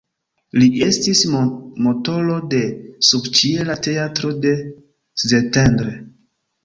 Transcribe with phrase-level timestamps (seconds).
[0.61, 1.19] Li estis
[1.87, 2.61] motoro de
[3.09, 4.55] subĉiela teatro de
[5.27, 5.95] Szentendre.